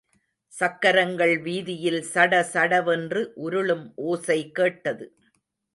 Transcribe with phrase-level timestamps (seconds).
[0.53, 5.07] சக்கரங்கள் வீதியில் சடசட வென்று உருளும் ஓசை கேட்டது.